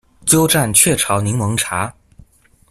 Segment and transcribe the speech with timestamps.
[0.25, 1.93] 鳩佔鵲巢檸檬茶